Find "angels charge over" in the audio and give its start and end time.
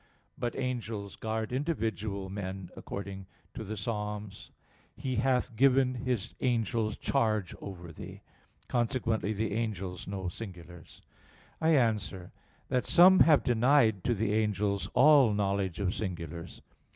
6.41-7.91